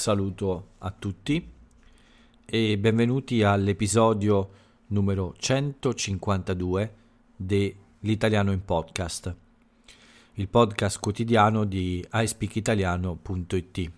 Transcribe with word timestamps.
saluto 0.00 0.68
a 0.78 0.90
tutti 0.92 1.46
e 2.46 2.78
benvenuti 2.78 3.42
all'episodio 3.42 4.50
numero 4.86 5.34
152 5.36 6.94
dell'Italiano 7.36 8.50
in 8.50 8.64
Podcast, 8.64 9.36
il 10.32 10.48
podcast 10.48 11.00
quotidiano 11.00 11.64
di 11.64 12.02
iSpeakitaliano.it. 12.10 13.92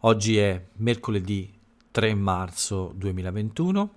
Oggi 0.00 0.36
è 0.38 0.66
mercoledì 0.78 1.48
3 1.92 2.14
marzo 2.14 2.92
2021 2.96 3.94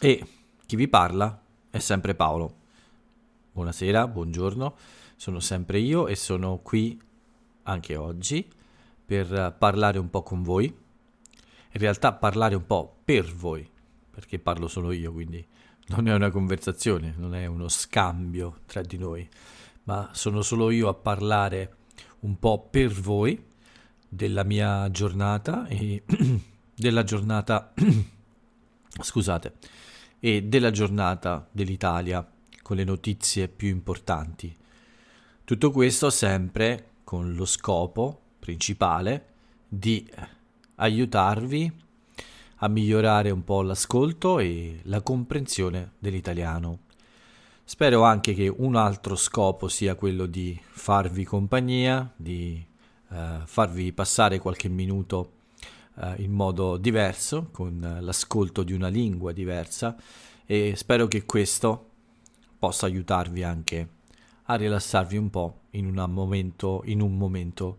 e 0.00 0.26
chi 0.66 0.76
vi 0.76 0.86
parla 0.86 1.36
è 1.68 1.78
sempre 1.80 2.14
Paolo. 2.14 2.54
Buonasera, 3.50 4.06
buongiorno, 4.06 4.76
sono 5.16 5.40
sempre 5.40 5.80
io 5.80 6.06
e 6.06 6.14
sono 6.14 6.58
qui 6.58 6.96
anche 7.64 7.96
oggi 7.96 8.56
per 9.08 9.56
parlare 9.58 9.98
un 9.98 10.10
po' 10.10 10.22
con 10.22 10.42
voi, 10.42 10.66
in 10.66 11.80
realtà 11.80 12.12
parlare 12.12 12.54
un 12.54 12.66
po' 12.66 12.98
per 13.02 13.24
voi, 13.34 13.66
perché 14.10 14.38
parlo 14.38 14.68
solo 14.68 14.92
io, 14.92 15.12
quindi 15.12 15.42
non 15.86 16.08
è 16.08 16.14
una 16.14 16.28
conversazione, 16.28 17.14
non 17.16 17.34
è 17.34 17.46
uno 17.46 17.68
scambio 17.68 18.58
tra 18.66 18.82
di 18.82 18.98
noi, 18.98 19.26
ma 19.84 20.10
sono 20.12 20.42
solo 20.42 20.70
io 20.70 20.88
a 20.88 20.94
parlare 20.94 21.76
un 22.20 22.38
po' 22.38 22.68
per 22.70 22.92
voi 22.92 23.42
della 24.06 24.44
mia 24.44 24.90
giornata 24.90 25.66
e 25.68 26.02
della 26.76 27.02
giornata 27.02 27.72
scusate 29.00 29.54
e 30.20 30.42
della 30.42 30.70
giornata 30.70 31.48
dell'Italia 31.50 32.30
con 32.60 32.76
le 32.76 32.84
notizie 32.84 33.48
più 33.48 33.68
importanti. 33.68 34.54
Tutto 35.44 35.70
questo 35.70 36.10
sempre 36.10 36.90
con 37.04 37.34
lo 37.34 37.46
scopo 37.46 38.24
principale 38.48 39.26
di 39.68 40.10
aiutarvi 40.76 41.70
a 42.60 42.68
migliorare 42.68 43.30
un 43.30 43.44
po' 43.44 43.60
l'ascolto 43.60 44.38
e 44.38 44.80
la 44.84 45.02
comprensione 45.02 45.92
dell'italiano. 45.98 46.78
Spero 47.62 48.04
anche 48.04 48.32
che 48.32 48.48
un 48.48 48.74
altro 48.74 49.16
scopo 49.16 49.68
sia 49.68 49.96
quello 49.96 50.24
di 50.24 50.58
farvi 50.66 51.24
compagnia, 51.24 52.10
di 52.16 52.64
eh, 53.10 53.40
farvi 53.44 53.92
passare 53.92 54.38
qualche 54.38 54.70
minuto 54.70 55.32
eh, 56.00 56.14
in 56.22 56.32
modo 56.32 56.78
diverso, 56.78 57.50
con 57.52 57.98
l'ascolto 58.00 58.62
di 58.62 58.72
una 58.72 58.88
lingua 58.88 59.32
diversa 59.32 59.94
e 60.46 60.72
spero 60.74 61.06
che 61.06 61.26
questo 61.26 61.90
possa 62.58 62.86
aiutarvi 62.86 63.42
anche 63.42 63.88
a 64.44 64.54
rilassarvi 64.54 65.18
un 65.18 65.28
po' 65.28 65.58
in, 65.72 65.92
momento, 66.08 66.80
in 66.86 67.02
un 67.02 67.14
momento 67.14 67.76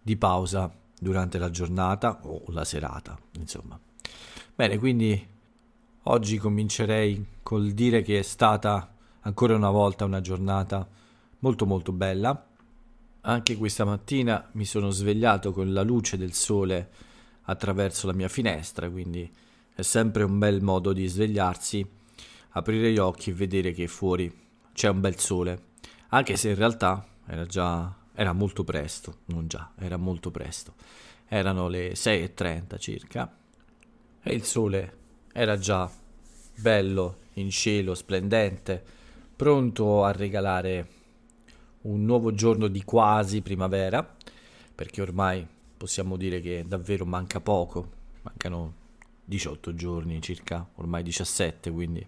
di 0.00 0.16
pausa 0.16 0.72
durante 0.98 1.38
la 1.38 1.50
giornata 1.50 2.20
o 2.22 2.42
la 2.48 2.64
serata, 2.64 3.18
insomma. 3.32 3.78
Bene, 4.54 4.78
quindi 4.78 5.26
oggi 6.04 6.38
comincerei 6.38 7.26
col 7.42 7.70
dire 7.72 8.02
che 8.02 8.18
è 8.18 8.22
stata 8.22 8.94
ancora 9.20 9.54
una 9.54 9.70
volta 9.70 10.04
una 10.04 10.20
giornata 10.20 10.86
molto 11.40 11.66
molto 11.66 11.92
bella. 11.92 12.46
Anche 13.20 13.56
questa 13.56 13.84
mattina 13.84 14.48
mi 14.52 14.64
sono 14.64 14.90
svegliato 14.90 15.52
con 15.52 15.72
la 15.72 15.82
luce 15.82 16.16
del 16.16 16.32
sole 16.32 16.90
attraverso 17.42 18.06
la 18.06 18.12
mia 18.12 18.28
finestra, 18.28 18.90
quindi 18.90 19.30
è 19.74 19.82
sempre 19.82 20.22
un 20.24 20.38
bel 20.38 20.62
modo 20.62 20.92
di 20.92 21.06
svegliarsi, 21.06 21.86
aprire 22.50 22.90
gli 22.92 22.98
occhi 22.98 23.30
e 23.30 23.34
vedere 23.34 23.72
che 23.72 23.86
fuori 23.86 24.32
c'è 24.72 24.88
un 24.88 25.00
bel 25.00 25.18
sole, 25.18 25.66
anche 26.08 26.36
se 26.36 26.50
in 26.50 26.54
realtà 26.54 27.06
era 27.26 27.44
già 27.46 27.94
era 28.20 28.32
molto 28.32 28.64
presto, 28.64 29.18
non 29.26 29.46
già, 29.46 29.74
era 29.78 29.96
molto 29.96 30.32
presto. 30.32 30.74
Erano 31.28 31.68
le 31.68 31.92
6.30 31.92 32.76
circa 32.76 33.32
e 34.20 34.34
il 34.34 34.42
sole 34.42 34.96
era 35.32 35.56
già 35.56 35.88
bello 36.56 37.18
in 37.34 37.48
cielo, 37.50 37.94
splendente, 37.94 38.84
pronto 39.36 40.02
a 40.02 40.10
regalare 40.10 40.88
un 41.82 42.04
nuovo 42.04 42.34
giorno 42.34 42.66
di 42.66 42.82
quasi 42.82 43.40
primavera, 43.40 44.16
perché 44.74 45.00
ormai 45.00 45.46
possiamo 45.76 46.16
dire 46.16 46.40
che 46.40 46.64
davvero 46.66 47.06
manca 47.06 47.38
poco, 47.38 47.88
mancano 48.22 48.74
18 49.26 49.76
giorni 49.76 50.20
circa, 50.20 50.68
ormai 50.74 51.04
17, 51.04 51.70
quindi 51.70 52.04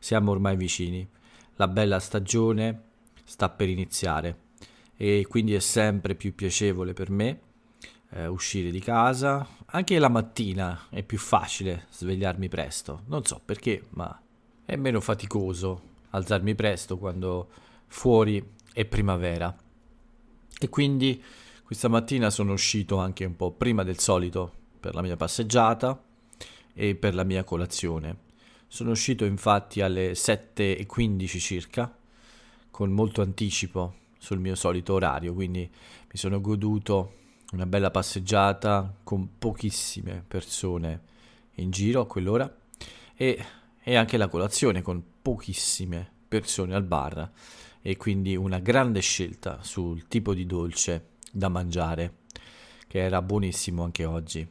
siamo 0.00 0.32
ormai 0.32 0.56
vicini. 0.56 1.08
La 1.54 1.68
bella 1.68 2.00
stagione 2.00 2.82
sta 3.22 3.48
per 3.50 3.68
iniziare 3.68 4.43
e 4.96 5.26
quindi 5.28 5.54
è 5.54 5.60
sempre 5.60 6.14
più 6.14 6.34
piacevole 6.34 6.92
per 6.92 7.10
me 7.10 7.40
eh, 8.10 8.26
uscire 8.26 8.70
di 8.70 8.80
casa. 8.80 9.46
Anche 9.66 9.98
la 9.98 10.08
mattina 10.08 10.86
è 10.90 11.02
più 11.02 11.18
facile 11.18 11.86
svegliarmi 11.90 12.48
presto, 12.48 13.02
non 13.06 13.24
so 13.24 13.40
perché, 13.44 13.84
ma 13.90 14.20
è 14.64 14.76
meno 14.76 15.00
faticoso 15.00 15.92
alzarmi 16.10 16.54
presto 16.54 16.96
quando 16.96 17.48
fuori 17.86 18.42
è 18.72 18.84
primavera. 18.84 19.54
E 20.58 20.68
quindi 20.68 21.22
questa 21.64 21.88
mattina 21.88 22.30
sono 22.30 22.52
uscito 22.52 22.98
anche 22.98 23.24
un 23.24 23.36
po' 23.36 23.50
prima 23.50 23.82
del 23.82 23.98
solito 23.98 24.52
per 24.78 24.94
la 24.94 25.02
mia 25.02 25.16
passeggiata 25.16 26.00
e 26.72 26.94
per 26.94 27.14
la 27.14 27.24
mia 27.24 27.42
colazione. 27.42 28.22
Sono 28.68 28.90
uscito 28.90 29.24
infatti 29.24 29.80
alle 29.80 30.12
7.15 30.12 31.38
circa, 31.38 31.96
con 32.70 32.90
molto 32.90 33.22
anticipo 33.22 34.02
sul 34.24 34.38
mio 34.40 34.54
solito 34.54 34.94
orario, 34.94 35.34
quindi 35.34 35.60
mi 35.60 36.18
sono 36.18 36.40
goduto 36.40 37.16
una 37.52 37.66
bella 37.66 37.90
passeggiata 37.90 38.96
con 39.04 39.36
pochissime 39.38 40.24
persone 40.26 41.02
in 41.56 41.70
giro 41.70 42.00
a 42.00 42.06
quell'ora 42.06 42.52
e, 43.14 43.44
e 43.82 43.94
anche 43.96 44.16
la 44.16 44.28
colazione 44.28 44.80
con 44.80 45.02
pochissime 45.20 46.10
persone 46.26 46.74
al 46.74 46.84
bar 46.84 47.30
e 47.82 47.98
quindi 47.98 48.34
una 48.34 48.60
grande 48.60 49.00
scelta 49.00 49.58
sul 49.62 50.08
tipo 50.08 50.32
di 50.32 50.46
dolce 50.46 51.10
da 51.30 51.50
mangiare 51.50 52.22
che 52.88 53.00
era 53.00 53.20
buonissimo 53.20 53.84
anche 53.84 54.06
oggi. 54.06 54.48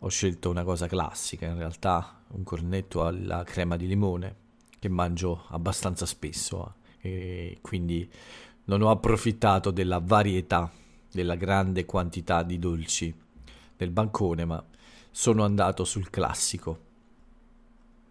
Ho 0.00 0.08
scelto 0.08 0.50
una 0.50 0.62
cosa 0.62 0.86
classica, 0.86 1.46
in 1.46 1.56
realtà 1.56 2.22
un 2.32 2.42
cornetto 2.42 3.06
alla 3.06 3.44
crema 3.44 3.76
di 3.76 3.86
limone 3.86 4.36
che 4.78 4.90
mangio 4.90 5.46
abbastanza 5.48 6.04
spesso 6.04 6.74
e 7.00 7.58
quindi 7.62 8.08
non 8.66 8.82
ho 8.82 8.90
approfittato 8.90 9.70
della 9.70 10.00
varietà, 10.02 10.70
della 11.10 11.34
grande 11.34 11.84
quantità 11.84 12.42
di 12.42 12.58
dolci 12.58 13.14
del 13.76 13.90
bancone, 13.90 14.44
ma 14.44 14.64
sono 15.10 15.44
andato 15.44 15.84
sul 15.84 16.10
classico. 16.10 16.84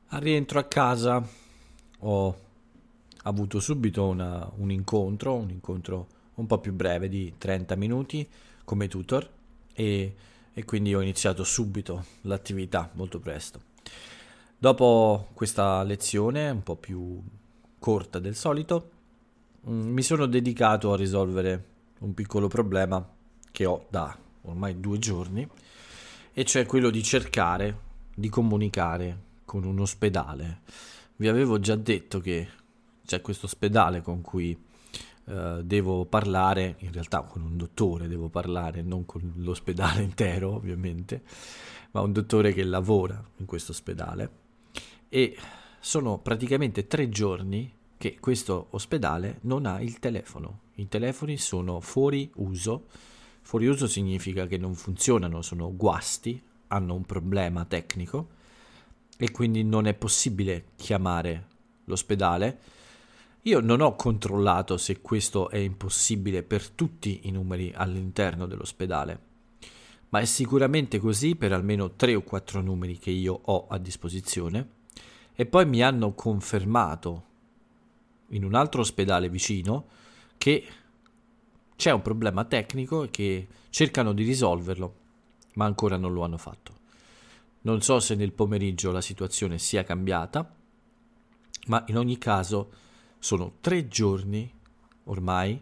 Al 0.07 0.21
rientro 0.21 0.59
a 0.59 0.63
casa 0.63 1.25
ho 1.99 2.39
avuto 3.23 3.59
subito 3.59 4.07
una, 4.07 4.49
un 4.57 4.71
incontro, 4.71 5.35
un 5.35 5.49
incontro 5.49 6.07
un 6.35 6.47
po' 6.47 6.59
più 6.59 6.73
breve 6.73 7.09
di 7.09 7.33
30 7.37 7.75
minuti 7.75 8.27
come 8.63 8.87
tutor 8.87 9.29
e, 9.73 10.15
e 10.53 10.65
quindi 10.65 10.93
ho 10.93 11.01
iniziato 11.01 11.43
subito 11.43 12.05
l'attività 12.21 12.89
molto 12.93 13.19
presto. 13.19 13.61
Dopo 14.57 15.29
questa 15.33 15.83
lezione 15.83 16.49
un 16.49 16.63
po' 16.63 16.75
più 16.75 17.21
corta 17.77 18.19
del 18.19 18.35
solito, 18.35 18.89
mi 19.65 20.01
sono 20.01 20.25
dedicato 20.25 20.93
a 20.93 20.95
risolvere 20.95 21.65
un 21.99 22.13
piccolo 22.13 22.47
problema 22.47 23.07
che 23.51 23.65
ho 23.65 23.85
da 23.89 24.17
ormai 24.41 24.79
due 24.79 24.99
giorni, 24.99 25.47
e 26.33 26.45
cioè 26.45 26.65
quello 26.65 26.89
di 26.89 27.01
cercare 27.01 27.79
di 28.13 28.29
comunicare 28.29 29.17
con 29.45 29.63
un 29.63 29.79
ospedale. 29.79 30.61
Vi 31.15 31.27
avevo 31.27 31.59
già 31.59 31.75
detto 31.75 32.19
che 32.19 32.47
c'è 33.05 33.21
questo 33.21 33.45
ospedale 33.45 34.01
con 34.01 34.21
cui 34.21 34.57
Uh, 35.25 35.63
devo 35.63 36.05
parlare, 36.05 36.75
in 36.81 36.91
realtà 36.91 37.21
con 37.21 37.41
un 37.41 37.57
dottore 37.57 38.07
devo 38.07 38.29
parlare, 38.29 38.83
non 38.83 39.07
con 39.07 39.33
l'ospedale 39.37 40.03
intero 40.05 40.53
ovviamente, 40.53 41.23
ma 41.93 42.01
un 42.01 42.11
dottore 42.11 42.53
che 42.53 42.63
lavora 42.63 43.19
in 43.37 43.45
questo 43.47 43.71
ospedale 43.71 44.29
e 45.09 45.35
sono 45.79 46.17
praticamente 46.17 46.87
tre 46.87 47.09
giorni 47.09 47.71
che 47.97 48.17
questo 48.19 48.67
ospedale 48.71 49.39
non 49.41 49.65
ha 49.65 49.81
il 49.81 49.99
telefono. 49.99 50.59
I 50.75 50.87
telefoni 50.87 51.37
sono 51.37 51.79
fuori 51.79 52.29
uso. 52.35 52.87
Fuori 53.41 53.67
uso 53.67 53.87
significa 53.87 54.47
che 54.47 54.57
non 54.57 54.75
funzionano, 54.75 55.41
sono 55.41 55.75
guasti, 55.75 56.41
hanno 56.67 56.93
un 56.95 57.05
problema 57.05 57.65
tecnico 57.65 58.29
e 59.17 59.31
quindi 59.31 59.63
non 59.63 59.87
è 59.87 59.93
possibile 59.93 60.65
chiamare 60.75 61.47
l'ospedale. 61.85 62.59
Io 63.43 63.59
non 63.59 63.79
ho 63.81 63.95
controllato 63.95 64.75
se 64.77 65.01
questo 65.01 65.49
è 65.49 65.57
impossibile 65.57 66.41
per 66.41 66.69
tutti 66.69 67.21
i 67.23 67.31
numeri 67.31 67.71
all'interno 67.75 68.47
dell'ospedale, 68.47 69.19
ma 70.09 70.19
è 70.19 70.25
sicuramente 70.25 70.97
così 70.97 71.35
per 71.35 71.53
almeno 71.53 71.91
3 71.91 72.15
o 72.15 72.23
4 72.23 72.61
numeri 72.61 72.97
che 72.97 73.11
io 73.11 73.39
ho 73.39 73.67
a 73.67 73.77
disposizione 73.77 74.69
e 75.35 75.45
poi 75.45 75.65
mi 75.67 75.83
hanno 75.83 76.13
confermato 76.13 77.33
in 78.29 78.43
un 78.43 78.55
altro 78.55 78.81
ospedale 78.81 79.29
vicino 79.29 79.87
che 80.37 80.65
c'è 81.75 81.91
un 81.91 82.01
problema 82.01 82.45
tecnico 82.45 83.03
e 83.03 83.09
che 83.09 83.47
cercano 83.69 84.13
di 84.13 84.23
risolverlo. 84.23 85.03
ma 85.55 85.65
ancora 85.65 85.97
non 85.97 86.13
lo 86.13 86.23
hanno 86.23 86.37
fatto. 86.37 86.73
Non 87.61 87.81
so 87.81 87.99
se 87.99 88.15
nel 88.15 88.33
pomeriggio 88.33 88.91
la 88.91 89.01
situazione 89.01 89.57
sia 89.57 89.83
cambiata, 89.83 90.53
ma 91.67 91.83
in 91.87 91.97
ogni 91.97 92.17
caso 92.17 92.71
sono 93.19 93.57
tre 93.61 93.87
giorni 93.87 94.51
ormai, 95.05 95.61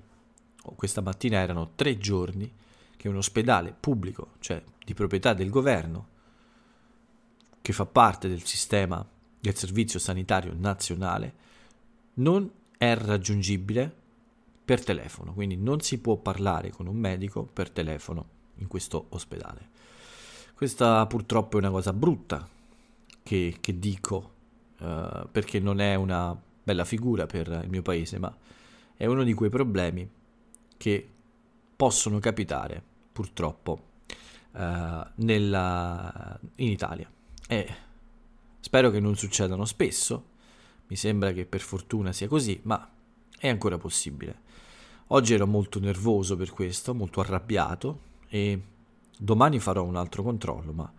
questa 0.76 1.02
mattina 1.02 1.38
erano 1.38 1.72
tre 1.76 1.98
giorni, 1.98 2.52
che 2.98 3.10
un 3.10 3.18
ospedale 3.18 3.76
pubblico, 3.78 4.32
cioè 4.40 4.64
di 4.84 4.94
proprietà 4.94 5.34
del 5.34 5.50
governo, 5.50 6.08
che 7.62 7.74
fa 7.74 7.86
parte 7.86 8.28
del 8.28 8.44
sistema 8.44 9.06
del 9.40 9.56
Servizio 9.56 10.00
Sanitario 10.00 10.54
Nazionale, 10.56 11.43
non 12.16 12.52
è 12.78 12.96
raggiungibile 12.96 14.02
per 14.66 14.84
telefono, 14.84 15.34
quindi 15.34 15.58
non 15.58 15.82
si 15.82 16.00
può 16.00 16.18
parlare 16.18 16.70
con 16.72 16.88
un 16.88 16.96
medico 16.96 17.44
per 17.44 17.70
telefono 17.70 18.26
in 18.58 18.68
questo 18.68 19.08
ospedale. 19.10 19.70
Questa 20.54 21.06
purtroppo 21.08 21.58
è 21.58 21.60
una 21.60 21.72
cosa 21.72 21.92
brutta 21.92 22.48
che, 23.22 23.58
che 23.60 23.80
dico 23.80 24.34
uh, 24.80 25.28
perché 25.32 25.60
non 25.60 25.80
è 25.80 25.96
una 25.96 26.40
bella 26.64 26.86
figura 26.86 27.26
per 27.26 27.48
il 27.64 27.70
mio 27.70 27.82
paese, 27.82 28.20
ma 28.20 28.36
è 28.96 29.06
uno 29.06 29.24
di 29.24 29.34
quei 29.34 29.50
problemi 29.50 30.10
che 30.78 31.10
possono 31.76 32.20
capitare 32.20 32.82
purtroppo 33.12 33.90
uh, 34.52 34.60
nella, 35.16 36.40
in 36.56 36.70
Italia. 36.70 37.12
E 37.48 37.76
spero 38.60 38.90
che 38.90 39.00
non 39.02 39.16
succedano 39.16 39.66
spesso, 39.66 40.32
mi 40.88 40.96
sembra 40.96 41.32
che 41.32 41.46
per 41.46 41.62
fortuna 41.62 42.12
sia 42.12 42.28
così, 42.28 42.60
ma 42.64 42.90
è 43.38 43.48
ancora 43.48 43.78
possibile. 43.78 44.42
Oggi 45.08 45.34
ero 45.34 45.48
molto 45.48 45.80
nervoso 45.80 46.36
per 46.36 46.52
questo, 46.52 46.94
molto 46.94 47.20
arrabbiato 47.20 48.00
e 48.28 48.62
domani 49.18 49.60
farò 49.60 49.84
un 49.84 49.96
altro 49.96 50.24
controllo, 50.24 50.72
ma 50.72 50.92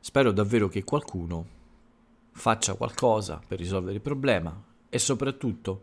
spero 0.00 0.32
davvero 0.32 0.68
che 0.68 0.84
qualcuno 0.84 1.58
faccia 2.32 2.74
qualcosa 2.74 3.40
per 3.46 3.58
risolvere 3.58 3.96
il 3.96 4.00
problema 4.00 4.62
e 4.88 4.98
soprattutto 4.98 5.82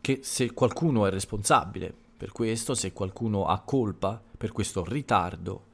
che 0.00 0.20
se 0.22 0.52
qualcuno 0.52 1.06
è 1.06 1.10
responsabile 1.10 1.94
per 2.16 2.32
questo, 2.32 2.74
se 2.74 2.92
qualcuno 2.92 3.46
ha 3.46 3.60
colpa 3.60 4.20
per 4.36 4.52
questo 4.52 4.84
ritardo 4.84 5.66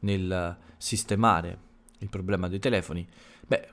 nel 0.00 0.56
sistemare 0.76 1.58
il 1.98 2.08
problema 2.08 2.48
dei 2.48 2.60
telefoni, 2.60 3.06
beh, 3.46 3.68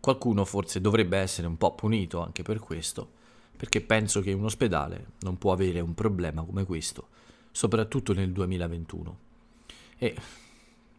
qualcuno 0.00 0.44
forse 0.44 0.80
dovrebbe 0.80 1.18
essere 1.18 1.46
un 1.46 1.56
po' 1.56 1.74
punito 1.74 2.22
anche 2.22 2.42
per 2.42 2.58
questo, 2.58 3.10
perché 3.56 3.80
penso 3.80 4.20
che 4.20 4.32
un 4.32 4.44
ospedale 4.44 5.12
non 5.20 5.38
può 5.38 5.52
avere 5.52 5.80
un 5.80 5.94
problema 5.94 6.42
come 6.42 6.64
questo, 6.64 7.08
soprattutto 7.50 8.12
nel 8.12 8.32
2021. 8.32 9.18
E 9.98 10.16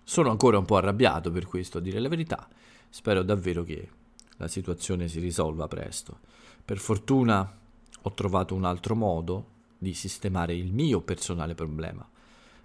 sono 0.03 0.29
ancora 0.29 0.57
un 0.57 0.65
po' 0.65 0.77
arrabbiato 0.77 1.31
per 1.31 1.45
questo, 1.45 1.77
a 1.77 1.81
dire 1.81 1.99
la 1.99 2.09
verità. 2.09 2.47
Spero 2.89 3.23
davvero 3.23 3.63
che 3.63 3.89
la 4.37 4.47
situazione 4.47 5.07
si 5.07 5.19
risolva 5.19 5.67
presto. 5.67 6.19
Per 6.63 6.77
fortuna 6.77 7.57
ho 8.01 8.13
trovato 8.13 8.55
un 8.55 8.63
altro 8.63 8.95
modo 8.95 9.55
di 9.77 9.93
sistemare 9.93 10.55
il 10.55 10.71
mio 10.71 11.01
personale 11.01 11.55
problema, 11.55 12.07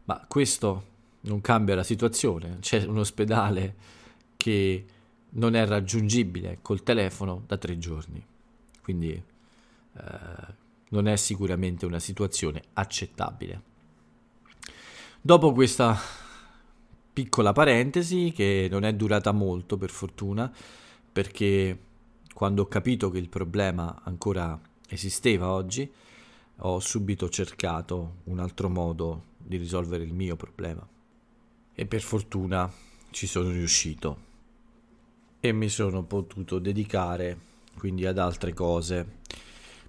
ma 0.05 0.25
questo 0.29 0.91
non 1.23 1.41
cambia 1.41 1.75
la 1.75 1.83
situazione. 1.83 2.59
C'è 2.61 2.85
un 2.85 2.99
ospedale 2.99 3.75
che 4.37 4.85
non 5.35 5.55
è 5.55 5.67
raggiungibile 5.67 6.59
col 6.63 6.83
telefono 6.83 7.45
da 7.47 7.57
tre 7.57 7.79
giorni, 7.79 8.25
quindi 8.83 9.11
eh, 9.13 10.61
non 10.91 11.07
è 11.07 11.17
sicuramente 11.17 11.87
una 11.87 11.99
situazione 11.99 12.63
accettabile. 12.75 13.71
Dopo 15.21 15.53
questa 15.53 15.97
piccola 17.13 17.53
parentesi 17.53 18.33
che 18.35 18.69
non 18.71 18.85
è 18.85 18.95
durata 18.95 19.33
molto 19.33 19.77
per 19.77 19.91
fortuna 19.91 20.53
perché 21.13 21.79
quando 22.35 22.63
ho 22.63 22.67
capito 22.67 23.11
che 23.11 23.19
il 23.19 23.29
problema 23.29 24.01
ancora 24.05 24.59
esisteva 24.89 25.51
oggi 25.51 25.91
ho 26.57 26.81
subito 26.81 27.29
cercato 27.29 28.17
un 28.25 28.39
altro 28.39 28.69
modo 28.69 29.25
di 29.37 29.57
risolvere 29.57 30.05
il 30.05 30.13
mio 30.13 30.37
problema. 30.37 30.87
E 31.75 31.87
per 31.87 32.03
fortuna 32.03 32.71
ci 33.11 33.27
sono 33.27 33.51
riuscito 33.51 34.31
e 35.45 35.53
mi 35.53 35.69
sono 35.69 36.05
potuto 36.05 36.59
dedicare 36.59 37.51
quindi 37.77 38.07
ad 38.07 38.19
altre 38.19 38.55
cose 38.55 39.21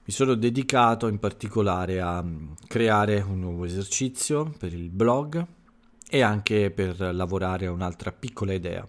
mi 0.06 0.12
sono 0.12 0.34
dedicato 0.34 1.08
in 1.08 1.18
particolare 1.18 2.02
a 2.02 2.26
creare 2.68 3.22
un 3.22 3.40
nuovo 3.40 3.64
esercizio 3.64 4.54
per 4.58 4.74
il 4.74 4.90
blog 4.90 5.46
e 6.10 6.22
anche 6.22 6.72
per 6.72 7.00
lavorare 7.16 7.68
a 7.68 7.72
un'altra 7.72 8.12
piccola 8.12 8.52
idea, 8.52 8.86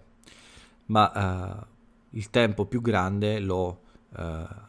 ma 0.87 1.61
uh, 1.61 2.17
il 2.17 2.29
tempo 2.29 2.65
più 2.65 2.81
grande 2.81 3.39
l'ho 3.39 3.81
uh, 4.09 4.21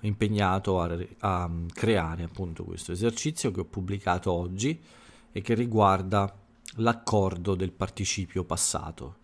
impegnato 0.03 0.81
a, 0.81 0.97
a, 1.19 1.51
creare 1.73 2.23
appunto 2.23 2.63
questo 2.63 2.93
esercizio 2.93 3.51
che 3.51 3.61
ho 3.61 3.65
pubblicato 3.65 4.31
oggi 4.31 4.81
e 5.33 5.41
che 5.41 5.55
riguarda 5.55 6.33
l'accordo 6.77 7.57
del 7.57 7.73
participio 7.73 8.45
passato. 8.45 9.17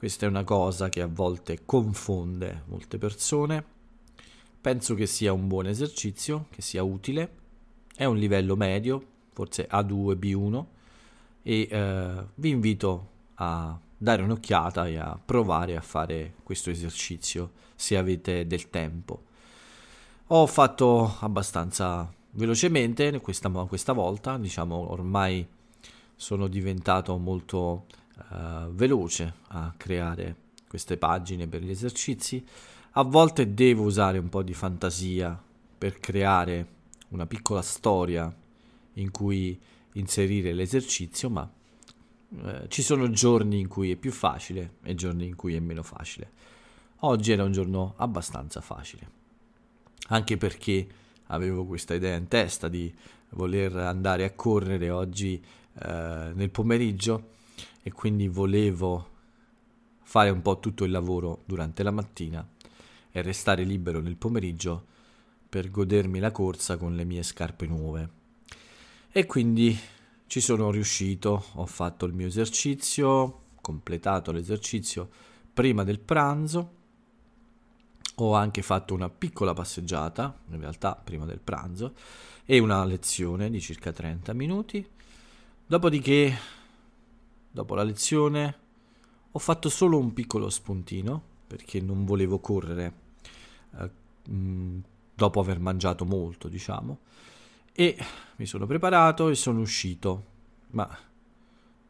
Questa 0.00 0.24
è 0.24 0.30
una 0.30 0.44
cosa 0.44 0.88
che 0.88 1.02
a 1.02 1.06
volte 1.06 1.66
confonde 1.66 2.62
molte 2.68 2.96
persone. 2.96 3.62
Penso 4.58 4.94
che 4.94 5.04
sia 5.04 5.34
un 5.34 5.46
buon 5.46 5.66
esercizio, 5.66 6.46
che 6.48 6.62
sia 6.62 6.82
utile. 6.82 7.30
È 7.94 8.06
un 8.06 8.16
livello 8.16 8.56
medio, 8.56 9.04
forse 9.34 9.68
A2, 9.70 10.16
B1 10.16 10.64
e 11.42 11.68
eh, 11.70 12.24
vi 12.36 12.48
invito 12.48 13.08
a 13.34 13.78
dare 13.94 14.22
un'occhiata 14.22 14.88
e 14.88 14.96
a 14.96 15.20
provare 15.22 15.76
a 15.76 15.82
fare 15.82 16.32
questo 16.44 16.70
esercizio 16.70 17.50
se 17.74 17.98
avete 17.98 18.46
del 18.46 18.70
tempo. 18.70 19.24
Ho 20.28 20.46
fatto 20.46 21.16
abbastanza 21.20 22.10
velocemente 22.30 23.20
questa, 23.20 23.50
questa 23.50 23.92
volta, 23.92 24.38
diciamo 24.38 24.92
ormai 24.92 25.46
sono 26.16 26.46
diventato 26.46 27.18
molto 27.18 27.84
uh, 28.28 28.72
veloce 28.72 29.34
a 29.48 29.72
creare 29.76 30.36
queste 30.68 30.96
pagine 30.96 31.46
per 31.46 31.62
gli 31.62 31.70
esercizi. 31.70 32.44
A 32.92 33.02
volte 33.02 33.54
devo 33.54 33.84
usare 33.84 34.18
un 34.18 34.28
po' 34.28 34.42
di 34.42 34.54
fantasia 34.54 35.40
per 35.78 35.98
creare 35.98 36.78
una 37.08 37.26
piccola 37.26 37.62
storia 37.62 38.32
in 38.94 39.10
cui 39.10 39.58
inserire 39.94 40.52
l'esercizio, 40.52 41.30
ma 41.30 41.50
eh, 42.42 42.66
ci 42.68 42.82
sono 42.82 43.10
giorni 43.10 43.58
in 43.58 43.68
cui 43.68 43.90
è 43.90 43.96
più 43.96 44.12
facile 44.12 44.74
e 44.82 44.94
giorni 44.94 45.26
in 45.26 45.36
cui 45.36 45.54
è 45.54 45.60
meno 45.60 45.82
facile. 45.82 46.30
Oggi 47.00 47.32
era 47.32 47.44
un 47.44 47.52
giorno 47.52 47.94
abbastanza 47.96 48.60
facile, 48.60 49.10
anche 50.08 50.36
perché 50.36 50.86
avevo 51.26 51.64
questa 51.64 51.94
idea 51.94 52.16
in 52.16 52.28
testa 52.28 52.68
di 52.68 52.92
voler 53.30 53.74
andare 53.76 54.24
a 54.24 54.32
correre 54.32 54.90
oggi 54.90 55.42
eh, 55.82 56.30
nel 56.34 56.50
pomeriggio 56.50 57.38
e 57.82 57.92
quindi 57.92 58.28
volevo 58.28 59.08
fare 60.02 60.30
un 60.30 60.42
po' 60.42 60.58
tutto 60.58 60.84
il 60.84 60.90
lavoro 60.90 61.42
durante 61.44 61.82
la 61.82 61.90
mattina 61.90 62.46
e 63.10 63.22
restare 63.22 63.64
libero 63.64 64.00
nel 64.00 64.16
pomeriggio 64.16 64.86
per 65.48 65.70
godermi 65.70 66.18
la 66.18 66.30
corsa 66.30 66.76
con 66.76 66.94
le 66.94 67.04
mie 67.04 67.22
scarpe 67.22 67.66
nuove. 67.66 68.10
E 69.10 69.26
quindi 69.26 69.78
ci 70.26 70.40
sono 70.40 70.70
riuscito, 70.70 71.46
ho 71.54 71.66
fatto 71.66 72.06
il 72.06 72.12
mio 72.12 72.28
esercizio, 72.28 73.40
completato 73.60 74.30
l'esercizio 74.30 75.08
prima 75.52 75.82
del 75.82 75.98
pranzo, 75.98 76.78
ho 78.14 78.34
anche 78.34 78.62
fatto 78.62 78.94
una 78.94 79.08
piccola 79.08 79.54
passeggiata, 79.54 80.38
in 80.50 80.60
realtà 80.60 80.94
prima 80.94 81.24
del 81.24 81.40
pranzo, 81.40 81.94
e 82.44 82.58
una 82.58 82.84
lezione 82.84 83.50
di 83.50 83.60
circa 83.60 83.92
30 83.92 84.32
minuti. 84.32 84.86
Dopodiché, 85.66 86.36
dopo 87.50 87.74
la 87.74 87.82
lezione, 87.82 88.58
ho 89.30 89.38
fatto 89.38 89.68
solo 89.68 89.98
un 89.98 90.12
piccolo 90.12 90.50
spuntino, 90.50 91.22
perché 91.46 91.80
non 91.80 92.04
volevo 92.04 92.38
correre 92.38 92.92
eh, 93.78 94.30
mh, 94.30 94.82
dopo 95.14 95.40
aver 95.40 95.58
mangiato 95.60 96.04
molto, 96.04 96.48
diciamo 96.48 96.98
e 97.72 97.96
mi 98.36 98.46
sono 98.46 98.66
preparato 98.66 99.28
e 99.28 99.34
sono 99.34 99.60
uscito, 99.60 100.24
ma 100.72 100.86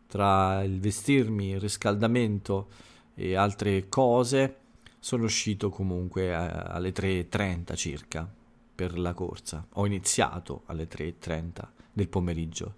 tra 0.07 0.62
il 0.62 0.79
vestirmi, 0.79 1.50
il 1.50 1.61
riscaldamento 1.61 2.69
e 3.14 3.35
altre 3.35 3.88
cose 3.88 4.57
sono 4.99 5.25
uscito 5.25 5.71
comunque 5.71 6.35
alle 6.35 6.93
3.30 6.93 7.75
circa 7.75 8.29
per 8.73 8.99
la 8.99 9.14
corsa. 9.14 9.67
Ho 9.75 9.87
iniziato 9.87 10.62
alle 10.67 10.87
3.30 10.88 11.50
del 11.93 12.09
pomeriggio. 12.09 12.75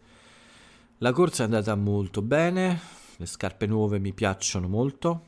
La 1.03 1.11
corsa 1.11 1.43
è 1.43 1.47
andata 1.47 1.75
molto 1.75 2.23
bene, 2.23 2.81
le 3.17 3.27
scarpe 3.27 3.67
nuove 3.67 3.99
mi 3.99 4.13
piacciono 4.13 4.69
molto. 4.69 5.25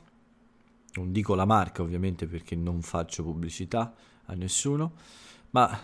Non 0.93 1.11
dico 1.11 1.35
la 1.35 1.43
marca 1.43 1.81
ovviamente 1.81 2.27
perché 2.27 2.55
non 2.55 2.81
faccio 2.81 3.23
pubblicità 3.23 3.93
a 4.23 4.33
nessuno, 4.35 4.93
ma 5.49 5.77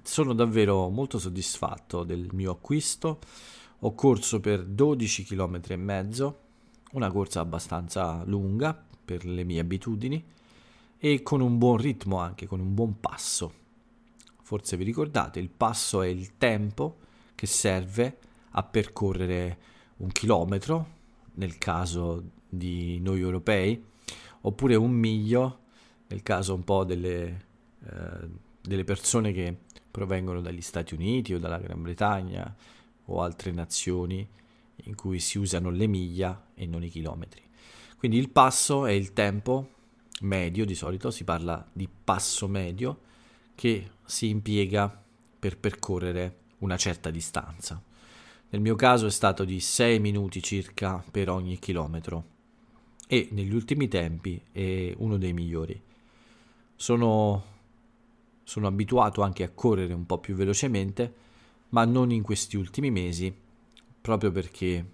sono 0.00 0.32
davvero 0.32 0.88
molto 0.88 1.18
soddisfatto 1.18 2.02
del 2.02 2.30
mio 2.32 2.52
acquisto. 2.52 3.18
Ho 3.80 3.94
corso 3.94 4.40
per 4.40 4.64
12 4.64 5.24
km 5.24 5.60
e 5.68 5.76
mezzo, 5.76 6.38
una 6.92 7.10
corsa 7.10 7.40
abbastanza 7.40 8.22
lunga 8.24 8.72
per 9.04 9.26
le 9.26 9.44
mie 9.44 9.60
abitudini 9.60 10.24
e 10.96 11.22
con 11.22 11.42
un 11.42 11.58
buon 11.58 11.76
ritmo 11.76 12.20
anche, 12.20 12.46
con 12.46 12.58
un 12.58 12.72
buon 12.72 12.98
passo. 13.00 13.52
Forse 14.40 14.78
vi 14.78 14.84
ricordate, 14.84 15.40
il 15.40 15.50
passo 15.50 16.00
è 16.00 16.06
il 16.06 16.38
tempo 16.38 16.96
che 17.34 17.46
serve 17.46 18.32
a 18.56 18.62
percorrere 18.62 19.58
un 19.98 20.08
chilometro, 20.08 20.88
nel 21.34 21.58
caso 21.58 22.22
di 22.48 22.98
noi 23.00 23.20
europei, 23.20 23.82
oppure 24.42 24.74
un 24.74 24.90
miglio, 24.90 25.60
nel 26.08 26.22
caso 26.22 26.54
un 26.54 26.64
po' 26.64 26.84
delle, 26.84 27.46
eh, 27.84 28.28
delle 28.60 28.84
persone 28.84 29.32
che 29.32 29.56
provengono 29.90 30.40
dagli 30.40 30.60
Stati 30.60 30.94
Uniti 30.94 31.34
o 31.34 31.38
dalla 31.38 31.58
Gran 31.58 31.82
Bretagna 31.82 32.54
o 33.06 33.22
altre 33.22 33.52
nazioni 33.52 34.26
in 34.84 34.94
cui 34.94 35.18
si 35.20 35.38
usano 35.38 35.70
le 35.70 35.86
miglia 35.86 36.48
e 36.54 36.66
non 36.66 36.82
i 36.82 36.88
chilometri. 36.88 37.42
Quindi 37.96 38.18
il 38.18 38.28
passo 38.30 38.86
è 38.86 38.92
il 38.92 39.12
tempo 39.12 39.70
medio, 40.20 40.64
di 40.64 40.74
solito 40.74 41.10
si 41.10 41.24
parla 41.24 41.66
di 41.72 41.88
passo 41.88 42.48
medio, 42.48 43.00
che 43.54 43.90
si 44.04 44.28
impiega 44.28 45.02
per 45.38 45.58
percorrere 45.58 46.38
una 46.58 46.76
certa 46.76 47.10
distanza. 47.10 47.80
Nel 48.54 48.62
mio 48.62 48.76
caso 48.76 49.06
è 49.06 49.10
stato 49.10 49.42
di 49.42 49.58
6 49.58 49.98
minuti 49.98 50.40
circa 50.40 51.02
per 51.10 51.28
ogni 51.28 51.58
chilometro 51.58 52.24
e 53.08 53.26
negli 53.32 53.52
ultimi 53.52 53.88
tempi 53.88 54.40
è 54.52 54.94
uno 54.98 55.16
dei 55.18 55.32
migliori. 55.32 55.82
Sono, 56.76 57.42
sono 58.44 58.68
abituato 58.68 59.22
anche 59.22 59.42
a 59.42 59.50
correre 59.50 59.92
un 59.92 60.06
po' 60.06 60.18
più 60.18 60.36
velocemente, 60.36 61.14
ma 61.70 61.84
non 61.84 62.12
in 62.12 62.22
questi 62.22 62.56
ultimi 62.56 62.92
mesi, 62.92 63.34
proprio 64.00 64.30
perché 64.30 64.88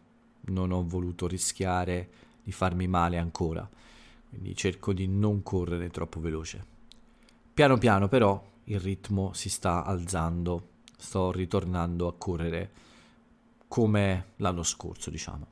non 0.47 0.73
ho 0.73 0.83
voluto 0.83 1.27
rischiare 1.27 2.09
di 2.43 2.53
farmi 2.53 2.89
male 2.89 3.19
ancora 3.19 3.69
quindi 4.31 4.57
cerco 4.57 4.95
di 4.95 5.07
non 5.07 5.43
correre 5.43 5.91
troppo 5.91 6.19
veloce. 6.19 6.65
Piano 7.53 7.77
piano 7.77 8.09
però 8.09 8.43
il 8.65 8.81
ritmo 8.81 9.35
si 9.35 9.51
sta 9.51 9.85
alzando, 9.85 10.69
sto 10.97 11.31
ritornando 11.31 12.09
a 12.09 12.15
correre 12.17 12.89
come 13.71 14.33
l'anno 14.39 14.65
scorso, 14.65 15.11
diciamo. 15.11 15.47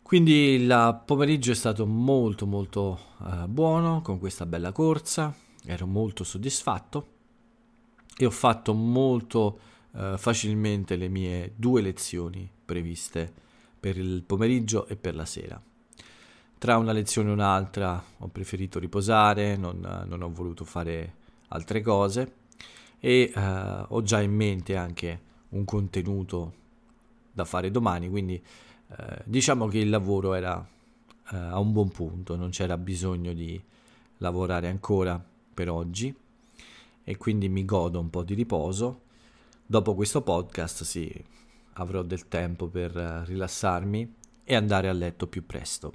Quindi 0.00 0.54
il 0.54 1.02
pomeriggio 1.04 1.50
è 1.50 1.54
stato 1.54 1.84
molto 1.84 2.46
molto 2.46 2.98
eh, 3.24 3.48
buono 3.48 4.02
con 4.02 4.20
questa 4.20 4.46
bella 4.46 4.70
corsa, 4.70 5.34
ero 5.64 5.86
molto 5.86 6.22
soddisfatto 6.22 7.06
e 8.16 8.24
ho 8.24 8.30
fatto 8.30 8.72
molto 8.72 9.58
eh, 9.96 10.14
facilmente 10.16 10.94
le 10.94 11.08
mie 11.08 11.54
due 11.56 11.80
lezioni 11.80 12.48
previste 12.64 13.32
per 13.80 13.96
il 13.96 14.22
pomeriggio 14.22 14.86
e 14.86 14.94
per 14.94 15.16
la 15.16 15.24
sera 15.24 15.60
tra 16.62 16.76
una 16.76 16.92
lezione 16.92 17.30
e 17.30 17.32
un'altra 17.32 18.00
ho 18.18 18.28
preferito 18.28 18.78
riposare, 18.78 19.56
non, 19.56 19.80
non 20.06 20.22
ho 20.22 20.30
voluto 20.30 20.64
fare 20.64 21.14
altre 21.48 21.80
cose 21.80 22.34
e 23.00 23.32
eh, 23.34 23.84
ho 23.88 24.00
già 24.02 24.20
in 24.20 24.32
mente 24.32 24.76
anche 24.76 25.20
un 25.48 25.64
contenuto 25.64 26.52
da 27.32 27.44
fare 27.44 27.70
domani, 27.70 28.08
quindi 28.08 28.34
eh, 28.34 29.22
diciamo 29.24 29.66
che 29.68 29.78
il 29.78 29.88
lavoro 29.88 30.34
era 30.34 30.64
eh, 31.30 31.36
a 31.36 31.58
un 31.58 31.72
buon 31.72 31.88
punto, 31.88 32.36
non 32.36 32.50
c'era 32.50 32.76
bisogno 32.76 33.32
di 33.32 33.60
lavorare 34.18 34.68
ancora 34.68 35.22
per 35.54 35.70
oggi 35.70 36.14
e 37.04 37.16
quindi 37.16 37.48
mi 37.48 37.64
godo 37.64 37.98
un 37.98 38.10
po' 38.10 38.22
di 38.22 38.34
riposo. 38.34 39.00
Dopo 39.64 39.94
questo 39.94 40.22
podcast 40.22 40.84
sì, 40.84 41.12
avrò 41.74 42.02
del 42.02 42.28
tempo 42.28 42.66
per 42.66 42.96
eh, 42.96 43.24
rilassarmi 43.24 44.14
e 44.44 44.54
andare 44.54 44.88
a 44.88 44.92
letto 44.92 45.26
più 45.26 45.46
presto. 45.46 45.94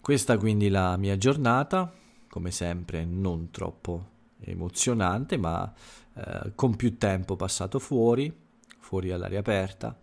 Questa 0.00 0.38
quindi 0.38 0.68
la 0.70 0.96
mia 0.96 1.18
giornata, 1.18 1.92
come 2.28 2.50
sempre 2.50 3.04
non 3.04 3.50
troppo 3.50 4.08
emozionante, 4.40 5.36
ma 5.36 5.70
eh, 6.14 6.52
con 6.54 6.74
più 6.76 6.96
tempo 6.96 7.36
passato 7.36 7.78
fuori, 7.78 8.34
fuori 8.78 9.10
all'aria 9.10 9.40
aperta 9.40 9.94